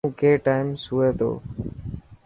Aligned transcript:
تون 0.03 0.13
ڪي 0.19 0.31
ٽائم 0.45 0.67
سوئي 0.83 1.09
تو. 1.19 1.31